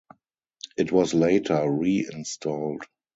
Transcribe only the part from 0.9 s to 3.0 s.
was later reinstalled.